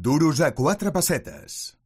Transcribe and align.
Duros 0.00 0.40
a 0.40 0.54
quatre 0.56 0.88
pessetes. 0.96 1.76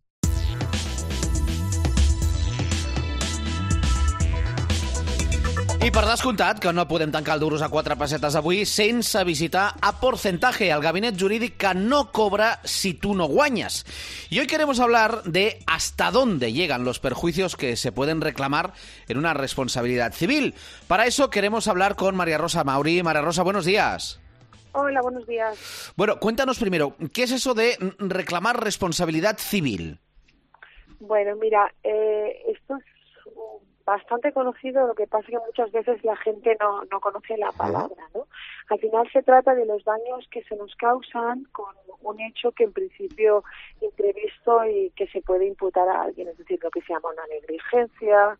I 5.83 5.90
per 5.90 6.04
descomptat 6.06 6.61
que 6.62 6.71
no 6.71 6.85
podem 6.87 7.11
tancar 7.11 7.35
el 7.35 7.42
duros 7.42 7.64
a 7.66 7.69
quatre 7.72 7.96
pessetes 7.98 8.38
avui 8.38 8.62
sense 8.71 9.19
visitar 9.27 9.64
a 9.82 9.96
Porcentaje, 9.98 10.71
el 10.71 10.85
gabinet 10.85 11.19
jurídic 11.19 11.66
no 11.74 12.12
cobra 12.12 12.61
si 12.62 12.95
tú 12.95 13.16
no 13.19 13.27
guañas. 13.27 13.85
Y 14.31 14.38
hoy 14.38 14.46
queremos 14.46 14.78
hablar 14.78 15.24
de 15.24 15.58
hasta 15.67 16.12
dónde 16.12 16.52
llegan 16.52 16.84
los 16.84 17.00
perjuicios 17.00 17.56
que 17.56 17.74
se 17.74 17.90
pueden 17.90 18.20
reclamar 18.20 18.74
en 19.08 19.18
una 19.18 19.34
responsabilidad 19.34 20.14
civil. 20.14 20.54
Para 20.86 21.06
eso 21.06 21.30
queremos 21.30 21.66
hablar 21.66 21.96
con 21.96 22.14
María 22.14 22.38
Rosa 22.38 22.62
Mauri. 22.62 23.02
María 23.02 23.22
Rosa, 23.22 23.42
buenos 23.42 23.64
días. 23.64 24.20
Hola, 24.77 25.02
buenos 25.02 25.25
días. 25.27 25.93
Bueno, 25.96 26.18
cuéntanos 26.18 26.59
primero, 26.59 26.96
¿qué 27.12 27.22
es 27.22 27.30
eso 27.30 27.54
de 27.54 27.77
reclamar 27.98 28.61
responsabilidad 28.61 29.39
civil? 29.39 30.00
Bueno, 30.98 31.36
mira, 31.36 31.72
eh, 31.85 32.43
esto 32.48 32.77
es 32.77 32.84
bastante 33.84 34.33
conocido, 34.33 34.87
lo 34.89 34.95
que 34.95 35.07
pasa 35.07 35.27
es 35.27 35.31
que 35.31 35.47
muchas 35.47 35.71
veces 35.71 36.03
la 36.05 36.17
gente 36.17 36.57
no, 36.61 36.84
no 36.91 37.01
conoce 37.01 37.37
la 37.37 37.53
palabra, 37.53 38.03
¿no? 38.15 38.27
Al 38.69 38.81
final 38.81 39.09
se 39.12 39.23
trata 39.23 39.55
de 39.55 39.65
los 39.65 39.84
daños 39.84 40.27
que 40.33 40.43
se 40.43 40.57
nos 40.57 40.75
causan 40.75 41.45
con 41.53 41.73
un 42.03 42.20
hecho 42.20 42.51
que 42.51 42.65
en 42.65 42.73
principio 42.73 43.45
imprevisto 43.81 44.65
y 44.65 44.91
que 44.97 45.06
se 45.06 45.20
puede 45.20 45.47
imputar 45.47 45.89
a 45.89 46.03
alguien, 46.03 46.29
es 46.29 46.39
decir, 46.39 46.59
lo 46.61 46.70
que 46.70 46.81
se 46.81 46.93
llama 46.93 47.11
una 47.11 47.27
negligencia, 47.27 48.39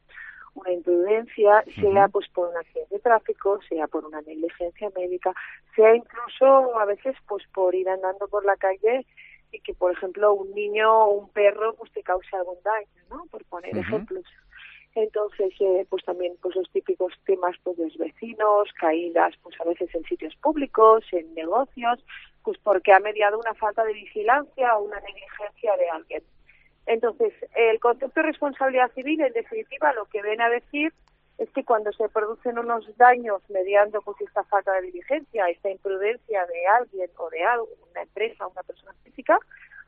una 0.55 0.73
imprudencia, 0.73 1.65
sea 1.81 2.09
pues 2.09 2.29
por 2.29 2.49
un 2.49 2.57
accidente 2.57 2.95
de 2.95 3.01
tráfico, 3.01 3.61
sea 3.69 3.87
por 3.89 4.05
una 4.05 4.21
negligencia 4.23 4.91
médica, 4.97 5.33
sea 5.75 5.95
incluso 5.95 6.79
a 6.79 6.85
veces 6.85 7.17
pues 7.27 7.45
por 7.53 7.75
ir 7.75 7.89
andando 7.89 8.29
por 8.29 8.45
la 8.45 8.57
calle 8.57 9.07
y 9.53 9.61
que 9.61 9.75
por 9.75 9.93
ejemplo 9.93 10.35
un 10.35 10.55
niño 10.55 10.91
o 10.91 11.11
un 11.11 11.29
perro 11.31 11.75
pues 11.75 11.93
te 11.93 12.03
cause 12.03 12.37
algún 12.37 12.59
daño, 12.65 12.87
¿no? 13.11 13.27
Por 13.31 13.45
poner 13.45 13.77
ejemplos. 13.77 14.25
Entonces, 14.97 15.53
eh, 15.59 15.87
pues 15.91 16.05
también 16.05 16.37
pues 16.41 16.55
los 16.55 16.71
típicos 16.71 17.13
temas 17.25 17.57
pues 17.65 17.77
de 17.77 17.85
los 17.85 17.97
vecinos, 17.97 18.73
caídas 18.79 19.35
pues 19.43 19.61
a 19.61 19.65
veces 19.65 19.93
en 19.95 20.05
sitios 20.05 20.37
públicos, 20.37 21.05
en 21.11 21.35
negocios, 21.35 22.05
pues 22.45 22.59
porque 22.59 22.93
ha 22.93 23.01
mediado 23.01 23.39
una 23.39 23.55
falta 23.55 23.83
de 23.85 23.93
vigilancia 23.93 24.77
o 24.77 24.85
una 24.85 25.01
negligencia 25.01 25.77
de 25.77 25.91
alguien. 25.91 26.23
Entonces, 26.87 27.33
el 27.57 27.81
concepto 27.81 28.21
de 28.21 28.27
responsabilidad 28.27 28.93
civil, 28.93 29.21
en 29.21 29.33
definitiva, 29.33 29.93
lo 29.95 30.05
que 30.07 30.23
viene 30.23 30.45
a 30.45 30.51
decir 30.51 30.93
es 31.39 31.51
que 31.51 31.65
cuando 31.65 31.93
se 31.93 32.09
producen 32.09 32.59
unos 32.59 32.85
daños 32.97 33.43
mediando 33.49 34.01
pues 34.03 34.21
esta 34.21 34.45
falta 34.45 34.73
de 34.75 34.83
diligencia, 34.83 35.49
esta 35.49 35.71
imprudencia 35.71 36.47
de 36.47 36.67
alguien 36.67 37.11
o 37.17 37.31
de 37.31 37.45
algo, 37.45 37.69
una 37.91 38.03
empresa, 38.03 38.47
una 38.47 38.63
persona 38.63 38.93
física, 39.03 39.39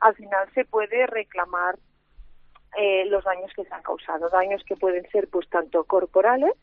al 0.01 0.15
final 0.15 0.49
se 0.53 0.65
puede 0.65 1.07
reclamar 1.07 1.77
eh, 2.77 3.05
los 3.05 3.23
daños 3.23 3.51
que 3.55 3.63
se 3.63 3.73
han 3.73 3.81
causado, 3.81 4.29
daños 4.29 4.61
que 4.65 4.75
pueden 4.75 5.09
ser 5.09 5.29
pues 5.29 5.49
tanto 5.49 5.83
corporales 5.85 6.53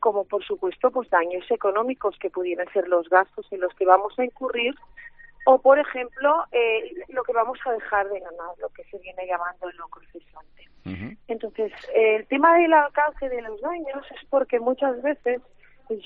como 0.00 0.24
por 0.24 0.44
supuesto 0.44 0.90
pues 0.90 1.08
daños 1.08 1.48
económicos 1.48 2.16
que 2.18 2.30
pudieran 2.30 2.66
ser 2.72 2.88
los 2.88 3.08
gastos 3.08 3.46
en 3.52 3.60
los 3.60 3.72
que 3.74 3.84
vamos 3.86 4.12
a 4.18 4.24
incurrir 4.24 4.74
o 5.44 5.60
por 5.60 5.78
ejemplo 5.78 6.44
eh, 6.52 6.92
lo 7.08 7.22
que 7.24 7.32
vamos 7.32 7.58
a 7.66 7.72
dejar 7.72 8.08
de 8.08 8.20
ganar, 8.20 8.50
lo 8.58 8.68
que 8.70 8.84
se 8.84 8.98
viene 8.98 9.26
llamando 9.26 9.68
el 9.68 9.76
lucro 9.76 10.02
cesante. 10.12 10.68
Entonces 11.28 11.72
el 11.94 12.26
tema 12.26 12.56
del 12.58 12.72
alcance 12.72 13.28
de 13.28 13.40
los 13.42 13.60
daños 13.60 14.04
es 14.10 14.28
porque 14.28 14.58
muchas 14.60 15.00
veces 15.02 15.40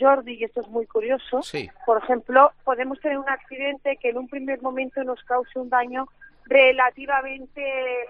Jordi, 0.01 0.35
y 0.35 0.45
esto 0.45 0.61
es 0.63 0.69
muy 0.69 0.87
curioso, 0.87 1.41
por 1.85 2.03
ejemplo, 2.03 2.51
podemos 2.65 2.99
tener 3.01 3.19
un 3.19 3.29
accidente 3.29 3.97
que 3.99 4.09
en 4.09 4.19
un 4.19 4.29
primer 4.29 4.61
momento 4.61 5.03
nos 5.05 5.23
cause 5.25 5.59
un 5.59 5.69
daño 5.71 6.07
relativamente 6.47 7.61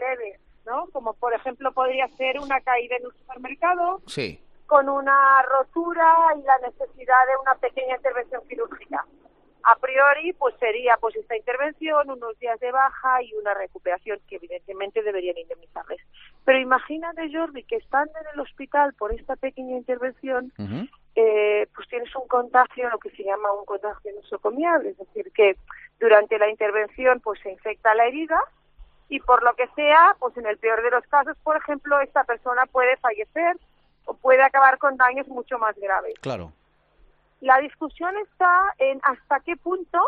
leve, 0.00 0.38
¿no? 0.66 0.86
Como 0.92 1.12
por 1.14 1.34
ejemplo 1.34 1.72
podría 1.72 2.08
ser 2.16 2.38
una 2.41 2.60
caída 2.60 2.97
en 2.97 3.06
un 3.06 3.12
supermercado, 3.12 4.00
Sí. 4.06 4.41
con 4.66 4.88
una 4.88 5.42
rotura 5.42 6.06
y 6.38 6.42
la 6.42 6.59
necesidad 6.59 7.26
de 7.26 7.36
una 7.42 7.54
pequeña 7.56 7.97
intervención 7.97 8.42
quirúrgica. 8.48 9.04
A 9.69 9.75
priori, 9.75 10.32
pues 10.32 10.54
sería 10.60 10.97
pues 11.00 11.16
esta 11.16 11.37
intervención, 11.37 12.09
unos 12.09 12.38
días 12.38 12.60
de 12.60 12.71
baja 12.71 13.21
y 13.21 13.34
una 13.34 13.53
recuperación 13.53 14.21
que 14.28 14.37
evidentemente 14.37 15.03
deberían 15.03 15.37
indemnizarles. 15.38 16.00
Pero 16.44 16.60
imagínate, 16.60 17.28
Jordi, 17.32 17.65
que 17.65 17.75
estando 17.75 18.12
en 18.21 18.27
el 18.32 18.38
hospital 18.38 18.94
por 18.94 19.12
esta 19.12 19.34
pequeña 19.34 19.77
intervención, 19.77 20.53
eh, 21.16 21.66
pues 21.75 21.88
tienes 21.88 22.15
un 22.15 22.28
contagio, 22.28 22.88
lo 22.91 23.00
que 23.00 23.10
se 23.10 23.25
llama 23.25 23.50
un 23.59 23.65
contagio 23.65 24.12
nosocomial, 24.15 24.87
es 24.87 24.97
decir, 24.99 25.32
que 25.32 25.56
durante 25.98 26.38
la 26.38 26.48
intervención 26.48 27.19
pues 27.19 27.41
se 27.41 27.50
infecta 27.50 27.93
la 27.97 28.06
herida 28.06 28.38
y 29.09 29.19
por 29.19 29.43
lo 29.43 29.53
que 29.54 29.66
sea, 29.75 30.15
pues 30.21 30.37
en 30.37 30.47
el 30.47 30.59
peor 30.59 30.81
de 30.84 30.93
los 30.93 31.04
casos, 31.09 31.37
por 31.43 31.56
ejemplo, 31.56 32.00
esta 32.00 32.22
persona 32.22 32.66
puede 32.66 32.97
fallecer 32.98 33.56
o 34.04 34.15
puede 34.15 34.44
acabar 34.44 34.78
con 34.78 34.97
daños 34.97 35.27
mucho 35.27 35.59
más 35.59 35.75
graves. 35.75 36.15
Claro. 36.21 36.53
La 37.41 37.58
discusión 37.58 38.16
está 38.19 38.74
en 38.78 39.00
hasta 39.02 39.41
qué 39.41 39.56
punto 39.56 40.00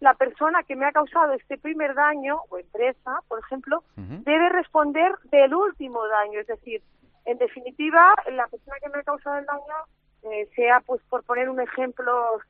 la 0.00 0.14
persona 0.14 0.62
que 0.62 0.76
me 0.76 0.86
ha 0.86 0.92
causado 0.92 1.32
este 1.32 1.56
primer 1.56 1.94
daño, 1.94 2.40
o 2.50 2.58
empresa, 2.58 3.20
por 3.28 3.38
ejemplo, 3.38 3.82
debe 3.96 4.50
responder 4.50 5.12
del 5.30 5.54
último 5.54 6.06
daño. 6.06 6.40
Es 6.40 6.46
decir, 6.46 6.82
en 7.24 7.38
definitiva, 7.38 8.14
la 8.30 8.46
persona 8.46 8.76
que 8.82 8.90
me 8.90 8.98
ha 8.98 9.02
causado 9.02 9.38
el 9.38 9.46
daño, 9.46 10.32
eh, 10.32 10.48
sea 10.54 10.80
pues 10.80 11.00
por 11.08 11.22
poner 11.24 11.48
un 11.48 11.60
ejemplo 11.60 12.40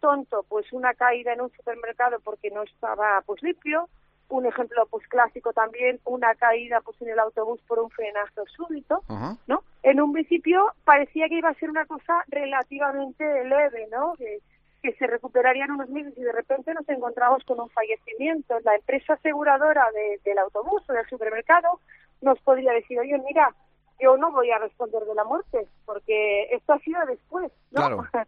tonto, 0.00 0.44
pues 0.48 0.72
una 0.72 0.94
caída 0.94 1.32
en 1.32 1.42
un 1.42 1.50
supermercado 1.52 2.18
porque 2.20 2.50
no 2.50 2.62
estaba 2.62 3.22
pues 3.24 3.42
limpio, 3.42 3.88
un 4.28 4.44
ejemplo 4.46 4.86
pues 4.90 5.06
clásico 5.08 5.52
también, 5.52 6.00
una 6.04 6.34
caída 6.34 6.80
pues 6.80 7.00
en 7.02 7.08
el 7.10 7.18
autobús 7.18 7.60
por 7.68 7.78
un 7.78 7.90
frenazo 7.90 8.44
súbito. 8.46 9.02
¿no? 9.46 9.62
En 9.82 10.00
un 10.00 10.12
principio 10.12 10.72
parecía 10.84 11.28
que 11.28 11.36
iba 11.38 11.48
a 11.50 11.54
ser 11.54 11.70
una 11.70 11.86
cosa 11.86 12.24
relativamente 12.28 13.44
leve, 13.44 13.86
¿no? 13.90 14.14
Que, 14.16 14.38
que 14.82 14.92
se 14.94 15.06
recuperarían 15.06 15.70
unos 15.70 15.88
meses 15.90 16.12
y 16.16 16.22
de 16.22 16.32
repente 16.32 16.74
nos 16.74 16.88
encontramos 16.88 17.44
con 17.44 17.60
un 17.60 17.70
fallecimiento. 17.70 18.58
La 18.64 18.74
empresa 18.74 19.14
aseguradora 19.14 19.86
de- 19.92 20.20
del 20.24 20.38
autobús 20.38 20.82
o 20.88 20.92
del 20.92 21.06
supermercado 21.08 21.80
nos 22.20 22.40
podría 22.40 22.72
decir, 22.72 22.98
oye, 22.98 23.16
mira, 23.18 23.54
yo 24.00 24.16
no 24.16 24.30
voy 24.32 24.50
a 24.50 24.58
responder 24.58 25.02
de 25.04 25.14
la 25.14 25.24
muerte 25.24 25.66
porque 25.84 26.44
esto 26.52 26.72
ha 26.74 26.78
sido 26.80 27.04
después, 27.06 27.52
¿no? 27.70 27.80
Claro. 27.80 28.04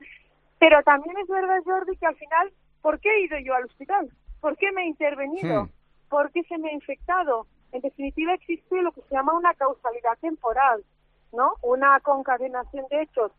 Pero 0.60 0.82
también 0.82 1.16
es 1.18 1.28
verdad, 1.28 1.58
Jordi, 1.64 1.96
que 1.96 2.06
al 2.06 2.16
final, 2.16 2.52
¿por 2.82 2.98
qué 3.00 3.08
he 3.10 3.20
ido 3.24 3.38
yo 3.38 3.54
al 3.54 3.64
hospital? 3.64 4.10
¿Por 4.40 4.56
qué 4.56 4.70
me 4.72 4.82
he 4.82 4.86
intervenido? 4.86 5.64
Hmm. 5.64 5.70
¿Por 6.08 6.30
qué 6.32 6.42
se 6.44 6.58
me 6.58 6.70
ha 6.70 6.72
infectado? 6.72 7.46
En 7.72 7.80
definitiva, 7.82 8.32
existe 8.34 8.80
lo 8.82 8.92
que 8.92 9.02
se 9.02 9.14
llama 9.14 9.34
una 9.34 9.54
causalidad 9.54 10.16
temporal, 10.20 10.84
¿no? 11.32 11.54
Una 11.62 12.00
concadenación 12.00 12.86
de 12.90 13.02
hechos 13.02 13.32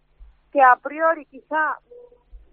que 0.51 0.61
a 0.61 0.75
priori 0.77 1.25
quizá 1.25 1.77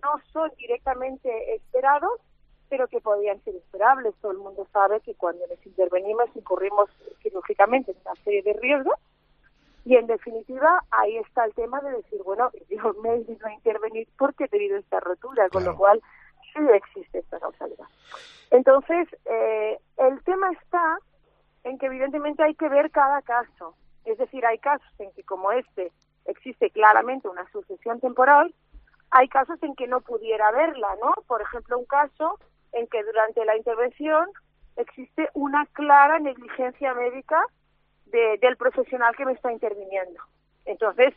no 0.03 0.13
son 0.33 0.51
directamente 0.59 1.55
esperados, 1.55 2.21
pero 2.69 2.89
que 2.89 3.01
podían 3.01 3.41
ser 3.45 3.55
esperables. 3.57 4.15
Todo 4.21 4.33
el 4.33 4.39
mundo 4.39 4.67
sabe 4.73 5.01
que 5.01 5.15
cuando 5.15 5.47
nos 5.47 5.65
intervenimos 5.67 6.29
incurrimos 6.35 6.91
quirúrgicamente 7.23 7.93
en 7.93 7.99
una 8.05 8.15
serie 8.25 8.43
de 8.43 8.55
riesgos 8.55 8.99
y 9.85 9.97
en 9.97 10.07
definitiva 10.09 10.83
ahí 10.91 11.17
está 11.19 11.45
el 11.45 11.55
tema 11.55 11.81
de 11.81 11.93
decir, 11.93 12.21
bueno, 12.25 12.51
yo 12.71 12.95
me 13.03 13.15
he 13.15 13.19
ido 13.21 13.47
a 13.47 13.53
intervenir 13.53 14.09
porque 14.19 14.45
he 14.45 14.49
tenido 14.49 14.77
esta 14.79 14.99
rotura, 15.01 15.49
con 15.49 15.63
Claro. 15.63 15.73
lo 15.73 15.79
cual 15.79 16.03
sí 16.53 16.61
existe 16.75 17.19
esta 17.19 17.39
causalidad. 17.39 17.87
Entonces, 18.51 19.09
eh, 19.27 19.79
el 20.07 20.23
tema 20.25 20.51
está 20.53 20.99
en 21.65 21.79
que 21.79 21.87
evidentemente 21.87 22.43
hay 22.43 22.55
que 22.55 22.69
ver 22.69 22.91
cada 22.91 23.23
caso. 23.23 23.75
Es 24.05 24.19
decir, 24.19 24.45
hay 24.47 24.59
casos 24.59 24.89
en 24.99 25.11
que 25.13 25.25
como 25.25 25.51
este 25.53 25.93
existe 26.27 26.71
claramente 26.71 27.29
una 27.29 27.49
sucesión 27.51 28.01
temporal, 28.01 28.55
hay 29.11 29.29
casos 29.29 29.63
en 29.63 29.75
que 29.75 29.87
no 29.87 30.01
pudiera 30.01 30.49
haberla, 30.49 30.89
¿no? 31.03 31.15
Por 31.27 31.41
ejemplo, 31.43 31.79
un 31.79 31.85
caso 31.87 32.39
en 32.73 32.87
que 32.89 33.03
durante 33.05 33.45
la 33.45 33.57
intervención 33.57 34.29
existe 34.77 35.31
una 35.35 35.67
clara 35.67 36.19
negligencia 36.19 36.93
médica 36.95 37.43
de- 38.07 38.39
del 38.39 38.57
profesional 38.57 39.15
que 39.17 39.25
me 39.25 39.33
está 39.33 39.51
interviniendo. 39.53 40.21
Entonces, 40.65 41.15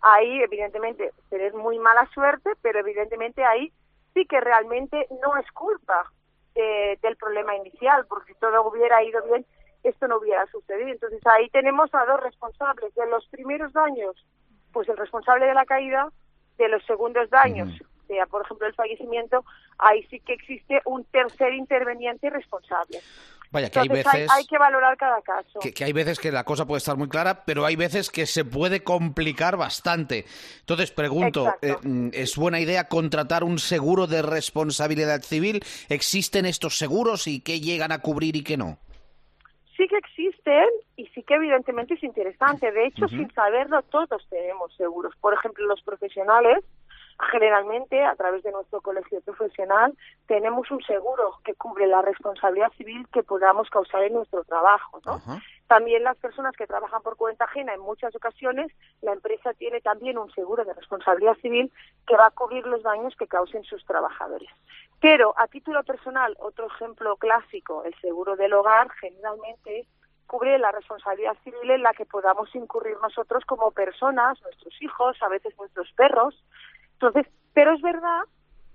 ahí 0.00 0.42
evidentemente 0.42 1.12
tener 1.28 1.54
muy 1.54 1.78
mala 1.78 2.06
suerte, 2.14 2.50
pero 2.62 2.78
evidentemente 2.80 3.44
ahí 3.44 3.72
sí 4.14 4.24
que 4.26 4.40
realmente 4.40 5.06
no 5.22 5.36
es 5.36 5.50
culpa 5.52 6.10
del 6.54 7.16
problema 7.16 7.56
inicial, 7.56 8.06
porque 8.06 8.32
si 8.32 8.38
todo 8.38 8.68
hubiera 8.68 9.02
ido 9.02 9.22
bien, 9.24 9.46
esto 9.82 10.06
no 10.06 10.18
hubiera 10.18 10.46
sucedido. 10.46 10.88
Entonces 10.88 11.20
ahí 11.26 11.48
tenemos 11.50 11.92
a 11.94 12.04
dos 12.04 12.20
responsables. 12.22 12.94
De 12.94 13.06
los 13.06 13.26
primeros 13.28 13.72
daños, 13.72 14.14
pues 14.72 14.88
el 14.88 14.96
responsable 14.96 15.46
de 15.46 15.54
la 15.54 15.64
caída, 15.64 16.08
de 16.58 16.68
los 16.68 16.84
segundos 16.84 17.30
daños, 17.30 17.70
sea 18.06 18.26
por 18.26 18.44
ejemplo 18.44 18.66
el 18.66 18.74
fallecimiento, 18.74 19.44
ahí 19.78 20.02
sí 20.04 20.20
que 20.20 20.34
existe 20.34 20.80
un 20.84 21.04
tercer 21.04 21.54
interveniente 21.54 22.30
responsable. 22.30 23.00
Vaya, 23.52 23.70
que 23.70 23.80
hay 23.80 23.88
veces... 23.88 24.30
hay, 24.32 24.46
que 24.46 24.56
valorar 24.56 24.96
cada 24.96 25.20
caso. 25.20 25.60
que, 25.60 25.74
que 25.74 25.84
hay 25.84 25.92
veces 25.92 26.18
que 26.18 26.32
la 26.32 26.42
cosa 26.42 26.66
puede 26.66 26.78
estar 26.78 26.96
muy 26.96 27.08
clara, 27.08 27.44
pero 27.44 27.66
hay 27.66 27.76
veces 27.76 28.10
que 28.10 28.24
se 28.24 28.46
puede 28.46 28.82
complicar 28.82 29.58
bastante. 29.58 30.24
Entonces, 30.60 30.90
pregunto, 30.90 31.54
eh, 31.60 31.76
mm, 31.82 32.08
¿es 32.14 32.36
buena 32.36 32.60
idea 32.60 32.88
contratar 32.88 33.44
un 33.44 33.58
seguro 33.58 34.06
de 34.06 34.22
responsabilidad 34.22 35.22
civil? 35.22 35.62
¿Existen 35.90 36.46
estos 36.46 36.78
seguros 36.78 37.26
y 37.26 37.40
qué 37.40 37.60
llegan 37.60 37.92
a 37.92 37.98
cubrir 37.98 38.36
y 38.36 38.42
qué 38.42 38.56
no? 38.56 38.78
sí 39.82 39.88
que 39.88 39.96
existen 39.96 40.68
y 40.96 41.06
sí 41.06 41.22
que 41.22 41.34
evidentemente 41.34 41.94
es 41.94 42.02
interesante. 42.04 42.70
De 42.70 42.86
hecho, 42.86 43.08
sin 43.08 43.32
saberlo, 43.32 43.82
todos 43.82 44.26
tenemos 44.28 44.74
seguros. 44.76 45.14
Por 45.20 45.34
ejemplo, 45.34 45.66
los 45.66 45.82
profesionales, 45.82 46.64
generalmente, 47.30 48.04
a 48.04 48.14
través 48.16 48.42
de 48.42 48.52
nuestro 48.52 48.80
colegio 48.80 49.20
profesional, 49.20 49.96
tenemos 50.26 50.70
un 50.70 50.82
seguro 50.82 51.38
que 51.44 51.54
cubre 51.54 51.86
la 51.86 52.02
responsabilidad 52.02 52.72
civil 52.72 53.06
que 53.12 53.22
podamos 53.22 53.68
causar 53.70 54.02
en 54.02 54.14
nuestro 54.14 54.44
trabajo. 54.44 55.00
¿no? 55.04 55.20
También 55.66 56.02
las 56.02 56.16
personas 56.16 56.54
que 56.56 56.66
trabajan 56.66 57.02
por 57.02 57.16
cuenta 57.16 57.44
ajena, 57.44 57.74
en 57.74 57.80
muchas 57.80 58.14
ocasiones, 58.14 58.72
la 59.00 59.12
empresa 59.12 59.54
tiene 59.54 59.80
también 59.80 60.18
un 60.18 60.30
seguro 60.32 60.64
de 60.64 60.74
responsabilidad 60.74 61.36
civil 61.38 61.72
que 62.06 62.16
va 62.16 62.26
a 62.26 62.30
cubrir 62.30 62.66
los 62.66 62.82
daños 62.82 63.14
que 63.16 63.26
causen 63.26 63.64
sus 63.64 63.84
trabajadores. 63.84 64.50
Pero 65.00 65.34
a 65.36 65.46
título 65.48 65.82
personal, 65.84 66.36
otro 66.40 66.66
ejemplo 66.66 67.16
clásico, 67.16 67.84
el 67.84 67.94
seguro 68.00 68.36
del 68.36 68.52
hogar, 68.52 68.90
generalmente 69.00 69.86
cubre 70.26 70.58
la 70.58 70.72
responsabilidad 70.72 71.36
civil 71.44 71.70
en 71.70 71.82
la 71.82 71.92
que 71.92 72.06
podamos 72.06 72.54
incurrir 72.54 72.96
nosotros 73.02 73.44
como 73.44 73.70
personas, 73.70 74.40
nuestros 74.42 74.80
hijos, 74.80 75.16
a 75.20 75.28
veces 75.28 75.54
nuestros 75.58 75.92
perros. 75.92 76.42
Entonces, 77.02 77.32
pero 77.52 77.74
es 77.74 77.82
verdad 77.82 78.22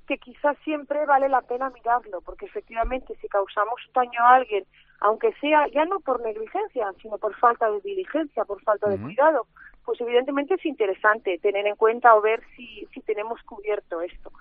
que 0.07 0.17
quizás 0.17 0.57
siempre 0.63 1.05
vale 1.05 1.29
la 1.29 1.41
pena 1.41 1.69
mirarlo, 1.69 2.21
porque 2.21 2.45
efectivamente 2.45 3.15
si 3.21 3.27
causamos 3.27 3.81
daño 3.93 4.21
a 4.21 4.35
alguien 4.35 4.65
aunque 4.99 5.33
sea 5.33 5.67
ya 5.67 5.85
no 5.85 5.99
por 5.99 6.21
negligencia, 6.21 6.91
sino 7.01 7.17
por 7.17 7.35
falta 7.35 7.69
de 7.69 7.81
diligencia, 7.81 8.45
por 8.45 8.61
falta 8.63 8.89
de 8.89 8.99
cuidado, 8.99 9.45
pues 9.85 10.01
evidentemente 10.01 10.55
es 10.55 10.65
interesante 10.65 11.37
tener 11.39 11.67
en 11.67 11.75
cuenta 11.75 12.15
o 12.15 12.21
ver 12.21 12.41
si, 12.55 12.87
si 12.93 13.01
tenemos 13.01 13.41
cubierto 13.43 14.01
esto. 14.01 14.31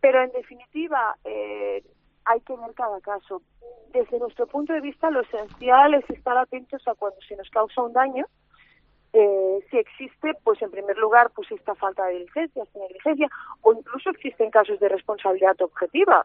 Pero 0.00 0.22
en 0.22 0.30
definitiva, 0.32 1.16
eh, 1.24 1.82
hay 2.24 2.40
que 2.42 2.56
ver 2.56 2.74
cada 2.74 3.00
caso. 3.00 3.42
Desde 3.92 4.18
nuestro 4.18 4.46
punto 4.46 4.72
de 4.72 4.80
vista, 4.80 5.10
lo 5.10 5.22
esencial 5.22 5.94
es 5.94 6.08
estar 6.10 6.36
atentos 6.36 6.86
a 6.86 6.94
cuando 6.94 7.20
se 7.22 7.36
nos 7.36 7.48
causa 7.50 7.82
un 7.82 7.92
daño. 7.92 8.26
Eh, 9.12 9.64
si 9.70 9.78
existe, 9.78 10.34
pues 10.44 10.60
en 10.60 10.70
primer 10.70 10.96
lugar, 10.98 11.30
pues 11.34 11.50
esta 11.50 11.74
falta 11.74 12.06
de 12.06 12.14
diligencia, 12.14 12.62
esta 12.62 12.78
negligencia, 12.78 13.28
o 13.62 13.72
incluso 13.72 14.10
existen 14.10 14.50
casos 14.50 14.78
de 14.80 14.88
responsabilidad 14.88 15.60
objetiva. 15.62 16.24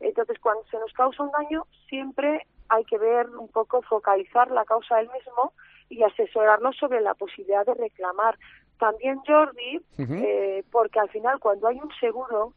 Entonces, 0.00 0.38
cuando 0.40 0.64
se 0.70 0.78
nos 0.78 0.92
causa 0.92 1.22
un 1.22 1.30
daño, 1.30 1.66
siempre 1.88 2.46
hay 2.68 2.84
que 2.84 2.98
ver 2.98 3.28
un 3.30 3.48
poco, 3.48 3.82
focalizar 3.82 4.50
la 4.50 4.64
causa 4.64 4.96
del 4.96 5.08
mismo 5.10 5.52
y 5.88 6.02
asesorarnos 6.02 6.76
sobre 6.76 7.00
la 7.00 7.14
posibilidad 7.14 7.64
de 7.64 7.74
reclamar. 7.74 8.36
También, 8.78 9.20
Jordi, 9.24 9.80
eh, 9.98 10.64
porque 10.72 10.98
al 10.98 11.08
final 11.10 11.38
cuando 11.38 11.68
hay 11.68 11.78
un 11.78 11.92
seguro, 12.00 12.52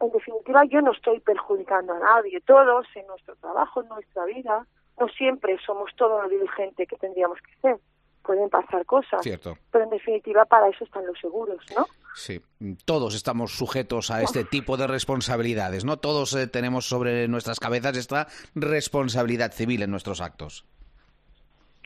en 0.00 0.12
definitiva 0.12 0.64
yo 0.66 0.80
no 0.80 0.92
estoy 0.92 1.18
perjudicando 1.20 1.94
a 1.94 1.98
nadie. 1.98 2.40
Todos 2.42 2.86
en 2.94 3.06
nuestro 3.08 3.34
trabajo, 3.36 3.82
en 3.82 3.88
nuestra 3.88 4.24
vida, 4.26 4.64
no 5.00 5.08
siempre 5.08 5.58
somos 5.66 5.90
todo 5.96 6.22
lo 6.22 6.28
diligente 6.28 6.86
que 6.86 6.96
tendríamos 6.96 7.38
que 7.42 7.60
ser 7.60 7.80
pueden 8.26 8.50
pasar 8.50 8.84
cosas. 8.84 9.22
Cierto. 9.22 9.56
Pero 9.70 9.84
en 9.84 9.90
definitiva 9.90 10.44
para 10.44 10.68
eso 10.68 10.84
están 10.84 11.06
los 11.06 11.18
seguros, 11.20 11.58
¿no? 11.76 11.86
Sí, 12.14 12.40
todos 12.84 13.14
estamos 13.14 13.52
sujetos 13.52 14.10
a 14.10 14.22
este 14.22 14.44
tipo 14.44 14.76
de 14.76 14.86
responsabilidades, 14.86 15.84
¿no? 15.84 15.98
Todos 15.98 16.34
eh, 16.34 16.46
tenemos 16.46 16.88
sobre 16.88 17.28
nuestras 17.28 17.60
cabezas 17.60 17.96
esta 17.96 18.26
responsabilidad 18.54 19.52
civil 19.52 19.82
en 19.82 19.90
nuestros 19.90 20.20
actos. 20.20 20.64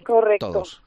Correcto. 0.04 0.52
Todos. 0.52 0.82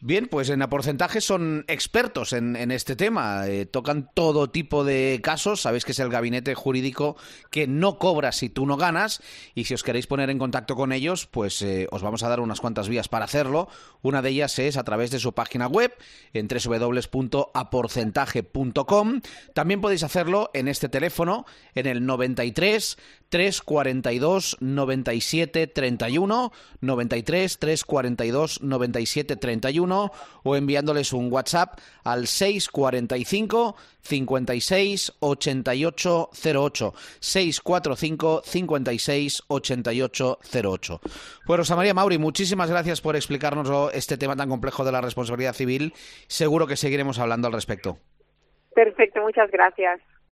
Bien, 0.00 0.26
pues 0.26 0.48
en 0.48 0.60
porcentaje 0.60 1.20
son 1.20 1.64
expertos 1.68 2.32
en, 2.32 2.70
este 2.70 2.96
tema. 2.96 3.46
Eh, 3.46 3.66
tocan 3.66 4.10
todo 4.14 4.48
tipo 4.50 4.84
de 4.84 5.20
casos. 5.22 5.60
Sabéis 5.62 5.84
que 5.84 5.92
es 5.92 5.98
el 5.98 6.08
gabinete 6.08 6.54
jurídico 6.54 7.16
que 7.50 7.66
no 7.66 7.98
cobra 7.98 8.32
si 8.32 8.48
tú 8.48 8.64
no 8.66 8.76
ganas. 8.76 9.20
Y 9.54 9.64
si 9.64 9.74
os 9.74 9.82
queréis 9.82 10.06
poner 10.06 10.30
en 10.30 10.38
contacto 10.38 10.76
con 10.76 10.92
ellos, 10.92 11.26
pues 11.26 11.60
eh, 11.62 11.88
os 11.90 12.02
vamos 12.02 12.22
a 12.22 12.28
dar 12.28 12.40
unas 12.40 12.60
cuantas 12.60 12.88
vías 12.88 13.08
para 13.08 13.26
hacerlo. 13.26 13.68
Una 14.02 14.22
de 14.22 14.30
ellas 14.30 14.58
es 14.58 14.76
a 14.76 14.84
través 14.84 15.10
de 15.10 15.20
su 15.20 15.32
página 15.32 15.66
web 15.66 15.94
en 16.32 16.48
www.aporcentaje.com. 16.48 19.20
También 19.52 19.80
podéis 19.80 20.02
hacerlo 20.02 20.50
en 20.54 20.68
este 20.68 20.88
teléfono 20.88 21.44
en 21.74 21.86
el 21.86 22.06
93 22.06 22.96
342 23.34 24.58
97 24.60 25.66
31 25.66 26.52
93 26.80 27.58
342 27.58 28.62
97 28.62 29.34
31 29.34 30.12
o 30.44 30.54
enviándoles 30.54 31.12
un 31.12 31.32
WhatsApp 31.32 31.80
al 32.04 32.28
645 32.28 33.74
56 34.02 35.14
88 35.18 36.30
08 36.32 36.94
645 37.18 38.42
56 38.44 39.42
88 39.48 40.38
08. 40.62 41.00
Pues 41.44 41.58
Rosa 41.58 41.74
María 41.74 41.92
Mauri, 41.92 42.18
muchísimas 42.18 42.70
gracias 42.70 43.00
por 43.00 43.16
explicarnos 43.16 43.92
este 43.94 44.16
tema 44.16 44.36
tan 44.36 44.48
complejo 44.48 44.84
de 44.84 44.92
la 44.92 45.00
responsabilidad 45.00 45.54
civil. 45.54 45.92
Seguro 46.28 46.68
que 46.68 46.76
seguiremos 46.76 47.18
hablando 47.18 47.48
al 47.48 47.52
respecto. 47.52 47.98
Perfecto, 48.76 49.22
muchas 49.22 49.50
gracias. 49.50 50.00